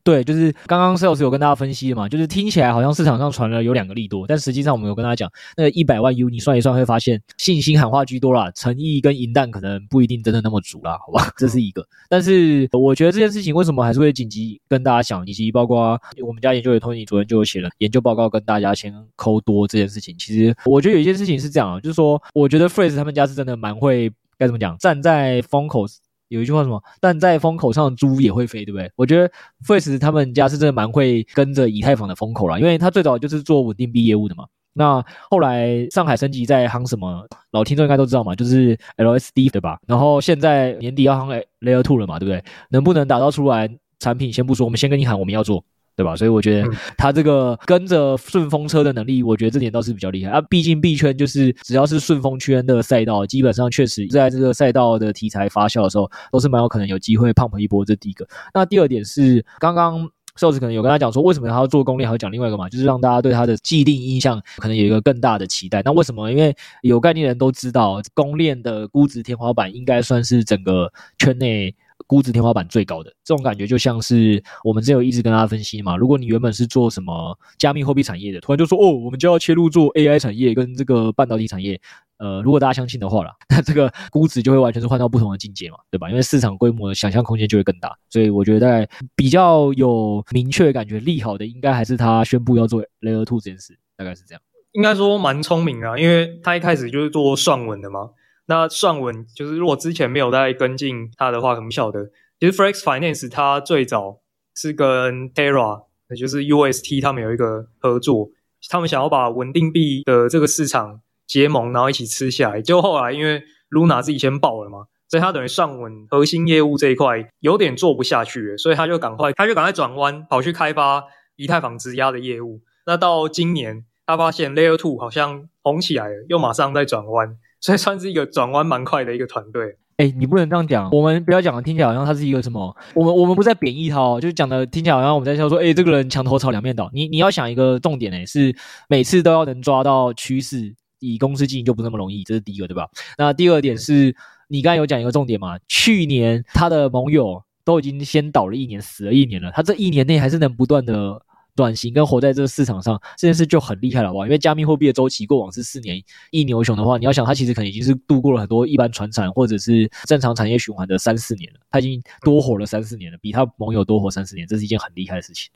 [0.04, 11.86] 对，就是刚刚 Sales 有跟大家分析的嘛，就是听起来好像市场上传了有两个利多，但实际上我们有跟大家讲，那个一百万 U 你算一算会发现信心喊话居多啦，诚意跟银弹可能不一定真的那么足啦，好吧，这是一个。
[12.08, 25.86] 但是我觉得这件事情为什么还是会紧急跟大家讲，以及包括我们家研究员 Tony 昨天就有写了研究报告跟大家先抠多这件事情，其实我觉得有一件事情是这样啊，就是说我觉得 Phrase 他们家是真的蛮会该怎么讲，站在风口。
[26.32, 26.82] 有一句话什么？
[27.00, 28.90] 但在风口上，猪也会飞，对不对？
[28.96, 29.30] 我觉得
[29.66, 34.44] Face 他们家是真的蛮会跟着以太坊的风口啦，因为他最早就是做稳定币业务的嘛。
[34.74, 37.26] 那后来上海升级在夯什么？
[37.50, 39.78] 老听众应该都知道嘛，就是 LSD 对吧？
[39.86, 42.42] 然后现在年底要夯 Layer Two 了嘛，对不对？
[42.70, 43.68] 能不能打造出来
[43.98, 45.62] 产品先不说，我们先跟你喊，我们要做。
[45.94, 46.16] 对吧？
[46.16, 50.40] 所以我觉得他这个跟着顺风车的能力，我觉得这点倒是比较厉害啊。
[50.40, 57.84] 毕竟币圈就是只要是顺风圈的赛道，基本上确实在这个赛道的题材发酵的时候，都是蛮有可能有机会 pump 一波。
[57.84, 58.26] 这第一个。
[58.54, 65.82] 那第二点是，刚刚瘦子可能有跟他讲说，为什么他要做攻略，还要讲另外一个嘛，就是让大家对他的既定印象可能有一个更大的期待。
[65.84, 66.30] 那为什么？
[66.30, 71.74] 因为有概念的人都知道，公链的估值天花板应该算是整个圈内。
[72.06, 75.96] 估值天花板最高的这种感觉，就像是我们之前有一直跟大家分析嘛。
[75.96, 81.80] 如果你原本是做什么加密货币产业的，突然就说哦，我们就要切入做 AI 产业跟这个半导体产业，
[82.18, 86.08] 呃，如果大家相信的话啦， 那这个估值就会完全是换到不同的境界嘛，对吧？
[86.10, 87.96] 因为市场规模的想象空间就会更大。
[88.08, 94.42] 所以我觉得大概比较有明确感觉利好的，应该还是他宣布要做 Layer Two 这件事，大概是这样。
[94.72, 98.10] 应该说蛮聪明啊，因为他一开始就是做算稳的嘛。
[98.46, 102.10] 那算稳就是，如果之前没有在跟进它的话，很不晓得。
[102.40, 104.20] 其实 Flex Finance 它最早
[104.54, 108.30] 是跟 Terra，也就是 UST，他们有一个合作，
[108.68, 112.60] 他们想要把稳定币的这个市场结盟，然后一起吃下来。
[112.60, 121.04] 就后来因为 Luna 自己先爆了嘛，所以他等于算稳核心业务这一块有点做不下去，所以他就赶快，他就赶快转弯，跑去开发
[121.36, 122.60] 以太坊质押的业务。
[122.86, 127.38] 那到今年，他发现 Layer Two 好像红起来了，又马上再转弯。
[127.62, 129.78] 所以算是一个转弯蛮快的一个团队。
[129.98, 132.76] 哎、你不能这样讲，我们不要讲的听起来好像他是一个什么？
[132.94, 136.90] 我们我们不在贬义他哦，就是讲的听起来好像我们在笑说，哎、这个人墙头草两面倒。
[136.92, 138.54] 你你要想一个重点，哎，是
[138.88, 142.88] 每次都要能抓到趋势，以公司经营就不那么容易，这是第一个，对吧？
[143.16, 144.16] 那第二点是
[144.48, 145.56] 你刚才有讲一个重点嘛？
[145.68, 151.22] 去年他的盟友都已经先倒了一年，死了一年了，他这一年内还是能不断的。
[151.54, 154.24] 转型跟活在这个市场上这件事就很厉害了哇！
[154.24, 165.50] 因为加密货币的周期过往是四年一牛熊的话，你要想它其实可能已经是度过了很多一般传产或者是正常产业循环的三四年了，它已经多活了三四年了，比它盟友多活三四年，这是一件很厉害的事情。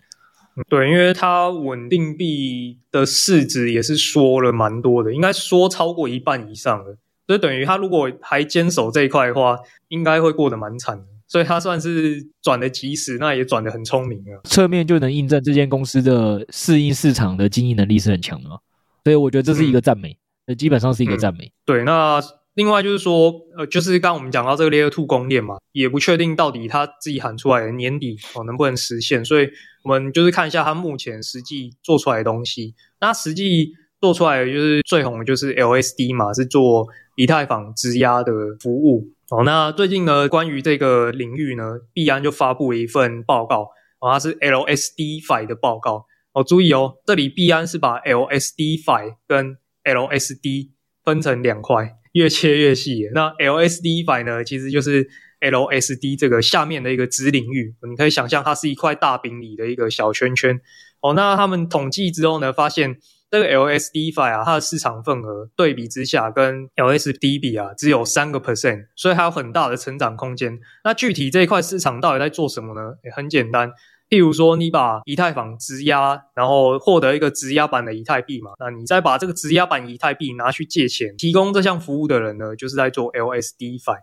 [0.69, 11.05] 对，因为它稳定币的市值也是说了蛮多的，应该说超过一半以上了，所以等于它如果还坚守这一块的话，应该会过得蛮惨的。
[11.29, 14.39] 所以他算是转的及时，那也转的很聪明啊。
[14.45, 18.59] 侧面就能印证这间公司的适应市场的经营能力是很强的嘛。
[19.05, 21.53] 所以我觉得这是一个赞美，那、嗯、基本上是一个赞美、嗯。
[21.65, 22.21] 对，那
[22.55, 29.25] 另外就是说，呃，就是刚刚我们讲到这个 Layer Two 公链嘛，也不确定到底他自己喊出来的年底哦能不能实现。
[29.25, 29.49] 所以
[29.85, 32.75] 我们就是看一下他目前实际做出来的东西。
[33.01, 36.87] 那实际做出来的就是最红的就是 LSD 嘛，是做
[37.17, 39.09] 以太坊质押的服务。
[39.29, 43.63] 哦，那最近呢，关于这个领域呢，币安就发布了一份报告，
[43.99, 46.07] 哦，它是 LSDFi 的报告。
[46.33, 50.71] 哦，注意哦，这里币安是把 LSDFi 跟 LSD
[51.03, 53.09] 分成两块，越切越细。
[53.13, 55.09] 那 LSDFi 呢，其实就是
[55.41, 60.61] LSD 这个下面的一个子领域，你可以想象它是一块大饼里的一个小圈圈。
[61.01, 62.97] 哦，那他们统计之后呢，发现。
[63.29, 70.59] 这个 LSDFi 啊，它的市场份额对比之下跟 LSD 比啊，只有三个 percent，所以还有很大的成长空间。
[70.85, 72.95] 那具体这一块市场到底在做什么呢？
[73.05, 73.71] 也很简单，
[74.09, 83.99] 譬如说你把以太坊质押，然后获得一个质押版的以太币嘛，那你再把这个质押版以太币拿去借钱，提供这项服务的人呢，就是在做 LSDFi。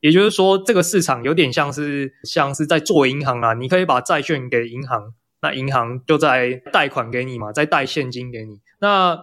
[0.00, 5.14] 也就是说，这个市场有点像是像是在做银行啊，你可以把债券给银行。
[5.42, 8.58] 那银行就在贷款给你嘛，再贷现金给你。
[8.80, 9.18] 那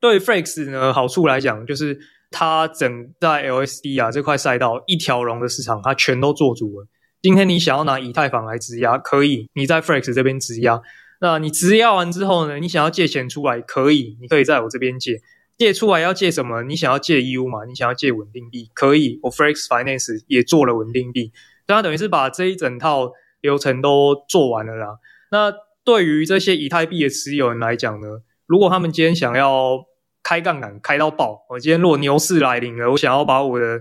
[0.00, 1.98] 对 Flex 呢，好处来讲，就是
[2.30, 6.86] 它整在 LSD 啊这块赛道一条龙的市场，它全都做足了。
[7.22, 10.80] 今天你想要拿以太坊来质押，可以，你在 Flex 这边质押。
[11.20, 15.20] 那你质押完之后呢，你想要借钱出来，可以，你可以在我这边借。
[15.58, 16.62] 借出来要借什么？
[16.62, 17.66] 你想要借 EU 嘛？
[17.66, 19.20] 你想要借稳定币，可以。
[19.22, 21.30] 我 Flex Finance 也做了稳定币，
[21.66, 23.12] 所以它等于是把这一整套
[23.42, 24.98] 流程都做完了啦。
[25.30, 25.52] 那
[25.84, 29.86] 对于这些以太币的持有人来讲呢，如果他们今天想要
[30.24, 33.78] 开杠杆开到爆，我今天如果牛市来临了，我想要把我的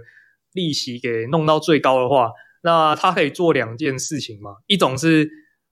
[0.54, 2.30] 利息给弄到最高的话，
[2.62, 4.58] 那他可以做两件事情嘛。
[4.68, 5.28] 一种是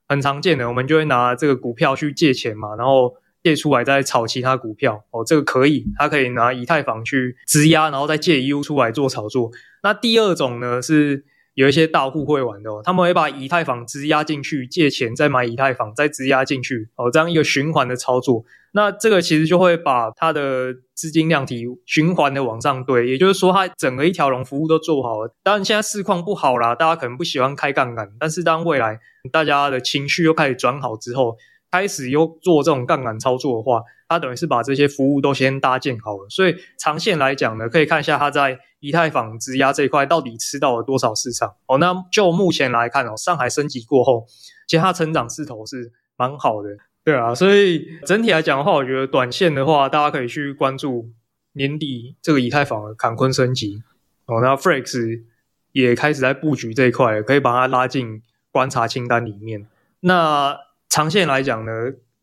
[0.08, 9.52] 很常见的，我们就会拿这个股票去借钱嘛，然后借出来再炒其他股票哦，这个可以，他可以拿以太坊去质押，然后再借 U 出来做炒作。
[9.84, 11.24] 那第二种呢是。
[11.58, 18.46] 有一些大户会玩的哦，他们会把以太坊质押进去，借钱再买以太坊，再质押进去哦，这样一个循环的操作。
[18.74, 25.34] 那这个其实就会把它的资金量体循环的往上堆，也就是说，它整个一条龙服务都做好了。
[25.42, 29.00] 当然，现在市况不好啦，大家可能不喜欢开杠杆，但是当未来
[29.32, 31.38] 大家的情绪又开始转好之后，
[31.72, 36.28] 开始又做这种杠杆操作的话，它等于是把这些服务都先搭建好了。
[36.30, 38.60] 所以长线来讲呢，可以看一下它在。
[38.80, 41.56] 以太坊质押这一块到底吃到了多少市场？
[41.66, 44.24] 哦，那就目前来看哦，上海升级过后，
[44.68, 46.70] 其实它成长势头是蛮好的，
[47.04, 51.10] 对啊，所以整体来讲的话，我觉得短线的话，大家可以去关注
[51.54, 53.82] 年底这个以太坊的坎昆升级
[54.28, 55.24] 哦，那 Flex
[55.72, 59.68] 也开始在布局这一块，可以把它拉进观察清单里面。
[60.02, 60.56] 那
[60.90, 61.72] 长线来讲呢，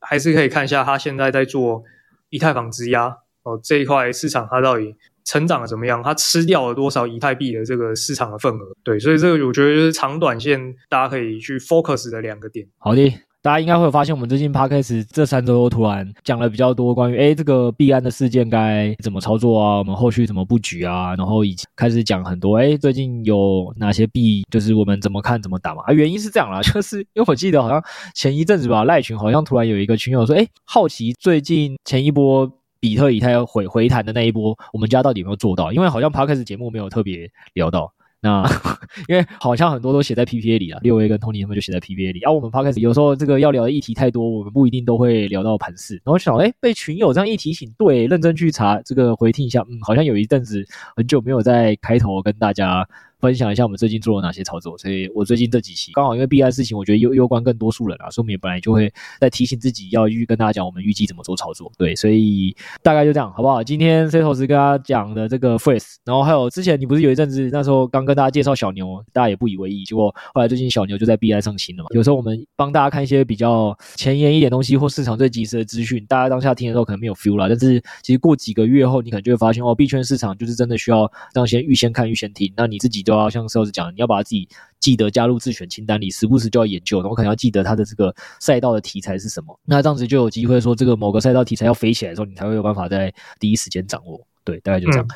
[0.00, 1.82] 还是可以看一下它现在在做
[2.30, 3.06] 以太坊质押
[3.42, 4.94] 哦这一块市场，它到底。
[5.26, 6.02] 成长的怎么样？
[6.02, 8.76] 它吃掉了多少以太币的这个市场的份额？
[8.82, 12.68] 对，所以这个我觉得就是长短线大家可以去 focus 的两个点。
[12.76, 13.10] 好的，
[13.44, 25.82] 大家应该会发现，我们最近 Podcast 这三周突然讲了比较多关于诶这个币安的事件该怎么操作啊，我们后续怎么布局啊，然后以及开始讲很多诶最近有哪些币，就是我们怎么看怎么打嘛。
[25.86, 32.50] 啊，原因是这样啦， 就是因为我记得好像前一阵子吧，赖群好像突然有一个群友说，诶好奇最近前一波。
[32.80, 35.72] 比特以太回回弹的那一波，我们家到底有没有做到？
[35.72, 37.90] 因为好像 Podcast 节目没有特别聊到。
[38.24, 38.42] 那
[39.06, 42.20] 因为好像很多都写在 PPA 里啊，六 A 跟 Tony 他们就写在 PPA 里。
[42.20, 46.00] 然、啊、我们 Podcast 有时候这个要聊的议题太多，我们不一定都会聊到盘势。
[46.04, 50.64] 然后想，哎，被群友这样一提醒，对，认真去查这个回听一下，嗯，好像有一阵子
[50.96, 52.88] 很久没有在开头跟大家。
[53.24, 63.64] 分享一下我们最近做了哪些操作，所以我最近这几期刚好因为 B I 事情，我觉得攸攸关更多数人啊，所以我们也本来就会在提醒自己要预跟大家讲我们预计怎么做操作，对，所以大概就这样，好不好？
[63.64, 71.88] 今天 Setos 跟大家讲的这个 phrase，然后还有之前你不是有一阵子那时候刚跟大家介绍小牛，大家也不以为意，结果后来最近小牛就在 B I 上新了嘛。
[71.94, 83.92] 有时候我们帮大家看一些比较前沿一点东西或市场最及时的资讯，大家当下听的时候可能没有 feel 啦，但是其实过几个月后，你可能就会发现哦，币圈市场就是真的需要这样先预先看预先听，那你自己都要像 Setos 讲。
[83.92, 84.48] 你要把自己
[84.80, 89.58] 记得加入自选清单里，时不时就要研究，然后可能要记得它的这个赛道的题材是什么。
[89.64, 94.26] 那这样子就有机会说，这个某个赛道题材要飞起来的时候，你才会有办法在第一时间掌握。
[94.44, 95.06] 对，大概就这样，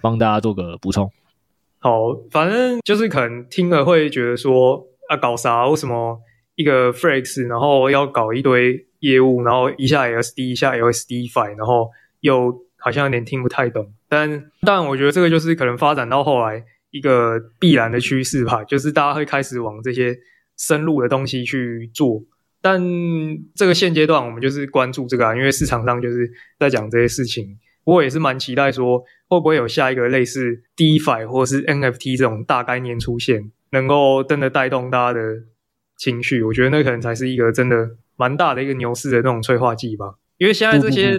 [0.00, 1.10] 帮、嗯、大家做个补充。
[1.78, 5.66] 好，反正就是可能听了会觉得说啊，搞啥？
[5.66, 6.20] 为什么
[6.54, 11.90] 一个 Flex，然后要搞一堆业务，然后一下 LSD，一下 LSD-Fi，然后
[12.20, 13.92] 又好像有点听不太懂。
[14.08, 16.64] 但但我觉得这个就是可能发展到后来。
[16.96, 20.16] 一个必然的趋势吧，就是大家会开始往这些
[20.56, 22.22] 深入的东西去做。
[22.62, 22.82] 但
[23.54, 27.58] 这个现阶段我们就是关注这个啊，因为市场上就是在讲这些事情。
[27.84, 35.44] 我也是蛮期待说，会不会有下一个类似 DeFi 或是 NFT 这种大概念出现，能够真的带动大家的
[35.96, 36.42] 情绪。
[36.42, 40.16] 我觉得那可能才是一个真的蛮大的一个牛市的那种催化剂吧。
[40.38, 41.16] 因为现在这些，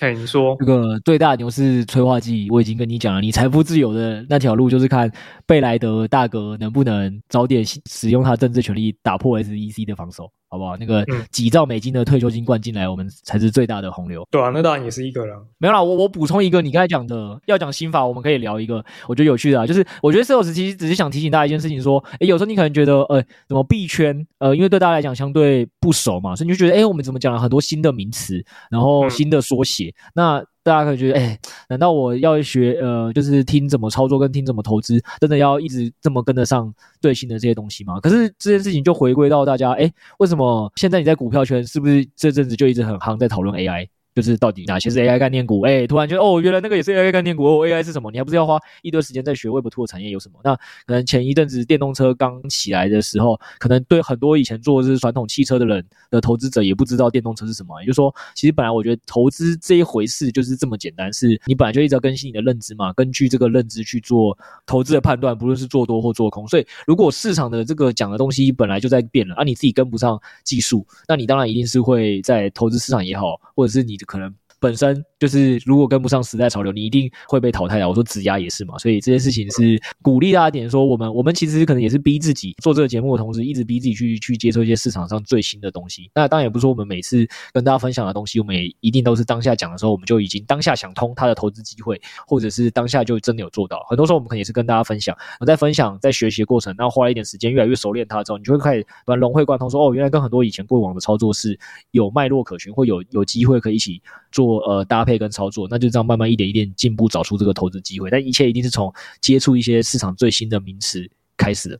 [0.00, 3.20] 哎，你说这个最大牛市催化剂，我已经跟你讲了。
[3.20, 5.10] 你财富自由的那条路，就是看
[5.44, 10.30] 贝莱德大哥能不能早点使用他政治权力，打破 SEC 的防守。
[10.48, 10.76] 好不好？
[10.76, 14.26] 那个几兆美金的退休金灌进来，我们才是最大的洪流。
[14.30, 15.46] 对啊，那当然也是一个了。
[15.58, 30.44] 没有啦，我我补充一个，你刚才讲的要讲心法，我们可以聊一个，我觉得有趣的啊，就是我觉得 sales 其实只是想提醒大家一件事情，说，诶，有时候你可能觉得，呃，怎么币圈，呃，因为对大家来讲相对不熟嘛，所以你就觉得，诶，我们怎么讲了很多新的名词，然后新的缩写，嗯、那。
[30.68, 37.98] 大家可以觉得，哎，难道我要学，呃，就是听怎么操作跟听怎么投资，真的要一直这么跟得上最新的这些东西吗？
[38.00, 43.88] 可是这件事情就回归到大家，哎，为什么现在你在股票圈是不是这阵子就一直很夯在讨论 AI？
[44.18, 45.60] 就是到底哪些是 AI 概念股？
[45.60, 48.10] 哎，突然觉得哦，原来那个也是 AI 概念股哦，AI 是什么？
[48.10, 50.40] 你还不是要花一堆时间在学 Web 2的产业有什么？
[50.42, 57.80] 那可能前一阵子电动车刚起来的时候，可能对很多以前做的是传统汽车的人的投资者也不知道电动车是什么。
[57.80, 66.48] 也就是说，其实本来我觉得投资这一回事就是这么简单，是你本来就一直要更新你的认知嘛，根据这个认知去做投资的判断，不论是做多或做空。
[66.48, 74.47] 所以如果市场的这个讲的东西本来就在变了，而、啊、你自己跟不上技术，那你当然一定是会在投资市场也好，或者是你的可能。
[74.60, 77.88] 本身就是，如果跟不上时代潮流，你一定会被淘汰的。
[77.88, 86.10] 我说职涯也是嘛，所以这件事情是鼓励大家点说，我们我们其实可能也是逼自己做这个节目的同时，一直逼自己去去接受一些市场上最新的东西。
[86.14, 93.84] 那当然也不是说我们每次跟大家分享的东西，我们也一定都是当下讲的时候，我们就已经当下想通它的投资机会，或者是当下就真的有做到。
[93.88, 101.58] 很多时候我们可能也是跟大家分享，我在分享在学习的过程，然后花了一点时间，越来越熟练它之后，你就会开始把融会贯通说，说哦，原来跟很多以前过往的操作是
[101.90, 104.00] 有脉络可循，或有有机会可以一起
[104.32, 105.28] 做或呃搭配跟。
[105.28, 108.10] 操作，那就这样慢慢一点一点进步，找出这个投资机会。
[108.10, 111.78] 但一切一定是从接触一些市场最新的名词开始的，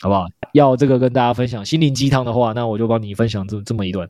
[0.00, 0.26] 好不好？
[0.54, 4.08] 要这个跟大家分享心灵鸡汤的话，那我就帮你分享这这么一段。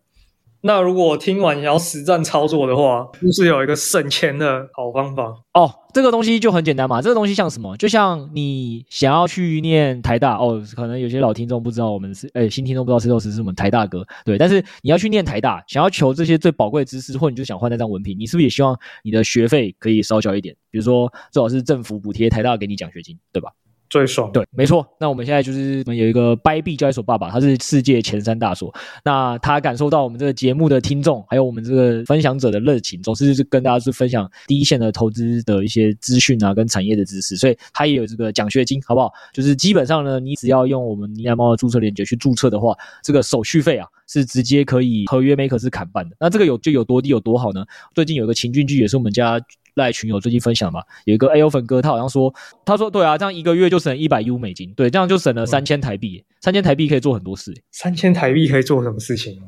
[0.60, 5.72] 那如果听完想要实战操作的话，是就是有一个省钱的好方法哦。
[5.94, 7.76] 这个东西就很简单嘛，这个东西像什么？
[7.76, 14.36] 就像你想要去念台大哦，可能有些老听众不知道我们是诶，新听众不知道石头石是我们台大哥，对。
[14.36, 20.54] 但是你要去念台大，想要求这些最宝贵的知识，或你就想换那张文凭，你是不是也希望你的学费可以少交一点？
[20.70, 23.50] 比如说最好是政府补贴台大给你奖学金，对吧？
[23.90, 24.86] 最爽，对，没错。
[25.00, 28.74] 那我们现在就是我们有一个掰币交易所爸爸，他是世界前三大所。
[29.04, 37.36] 那他感受到我们这个节目的听众，还有我们这个分享者的热情，总是是跟大家去分享第一线的投资的一些资讯啊，跟产业的知识。
[37.36, 39.10] 所以他也有这个奖学金，好不好？
[39.32, 46.16] 就是基本上呢，你只要用我们呢喃猫的注册链接去注册的话，这个手续费啊是直接可以合约 maker 是砍半的。
[46.20, 47.64] 那这个有就有多低有多好呢？
[47.94, 49.40] 最近有一个情境剧也是我们家。
[49.78, 52.34] 赖群友最近分享嘛，有一个 A O 粉哥，他好像说，
[52.66, 57.54] 他说对啊，这样一个月就省一百 U 美金，对，这样就省了三千台币，三千台币可以做很多事。
[57.70, 59.40] 三千台币可以做什么事情？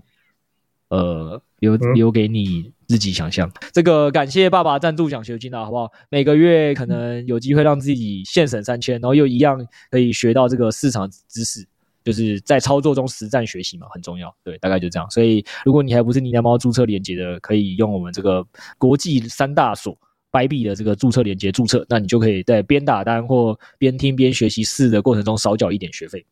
[0.89, 3.49] 呃，留留给你自己想象。
[3.49, 5.89] 嗯、这个感谢爸爸赞助奖学金啊，好不好？
[6.09, 11.65] 每个月可能有机会让自己现省三千，然后又一样可以学到这个市场知识，
[12.03, 14.35] 就是在操作中实战学习嘛，很重要。
[14.43, 15.09] 对，大概就这样。
[15.13, 18.45] 所以如果你还不是你家猫注册连接的，可以用我们这个
[18.77, 19.97] 国际三大所。
[20.31, 26.25] 掰币的这个注册链接注册，那你就可以在边打单或边听边学习试的过程中少缴一点学费。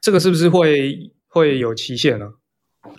[0.00, 2.32] 这个是不是会会有期限呢？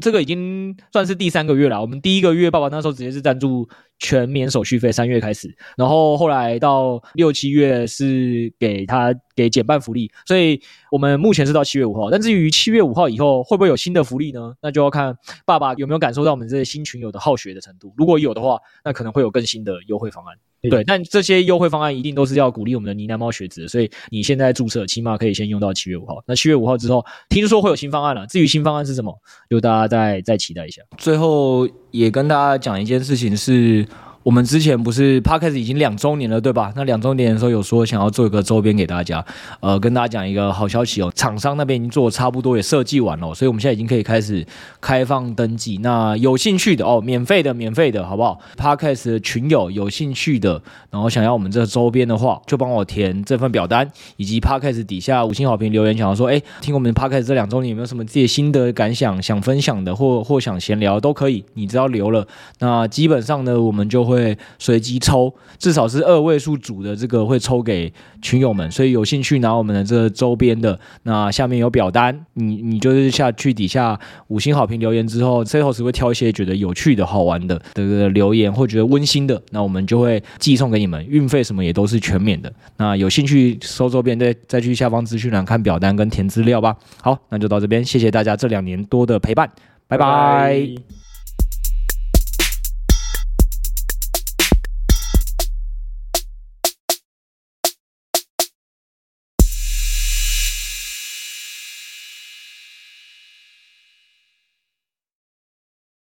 [0.02, 1.80] 这个已经算是第三个月了。
[1.80, 3.66] 我们第一个月，爸爸那时候直接是赞助
[4.00, 10.60] 全免手续费，三月开始，然后后来到六七月是给他给减半福利，所以
[10.92, 12.12] 我们目前是到七月五号。
[12.12, 14.54] 但至于七月五号以后会不会有新的福利呢？
[14.62, 17.94] 那就要看爸爸有没有感受到我们这些新群友的好学的程度。
[17.96, 20.36] 如果有的话，那可能会有更新的优惠方案。
[20.62, 26.24] 对，但这些优惠方案一定都是要鼓励我们的呢喃猫学子，所以你现在注册，起码可以先用到七月五号。
[26.26, 28.26] 那七月五号之后，听说会有新方案了。
[28.28, 29.18] 至于新方案是什么，
[29.50, 30.82] 就大家再再期待一下。
[30.98, 33.86] 最后也跟大家讲一件事情是。
[34.28, 36.74] 我们之前不是 Podcast 已经两周年了，对吧？
[36.76, 39.26] 那两周年的时候有说想要做一个周边给大家，
[39.62, 44.46] 呃，跟大家讲一个好消息哦，厂商那边已经做的差不多，也设计完了，所以我们现在已经可以开始
[44.82, 45.78] 开放登记。
[45.82, 50.62] 那有兴趣的哦，免费的，免费的，好不好？Podcast 的群友有兴趣的，
[50.92, 62.28] 然后想要我们这个周边的话，就帮我填这份表单，以及 Podcast 底下五星好评留言，想要说，哎，听我们 Podcast 这两周年有没有什么自己心得感想想分享的，或或想闲聊都可以，你只要留了，
[62.60, 64.17] 那基本上呢，我们就会。
[64.18, 67.92] 会随机抽，至少是二位数组的这个会抽给
[68.22, 82.52] 群友们，所以有兴趣拿我们的这个周边的，那下面有表单，你你就是下去底下五星好评留言之后，最后只会挑一些觉得有趣的好玩的这个留言，或觉得温馨的，那我们就会寄送给你们，运费什么也都是全免的。
[82.78, 86.76] 那有兴趣收周边，再再去下方资讯栏看表单跟填资料吧。
[87.02, 89.50] 好，那就到这边，谢谢大家这两年多的陪伴，
[89.88, 91.07] 拜拜。